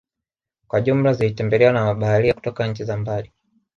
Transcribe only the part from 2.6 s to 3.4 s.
nchi za mbali